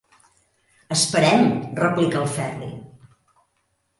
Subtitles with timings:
[0.95, 1.43] Esperem
[1.81, 2.71] –replica el Ferri.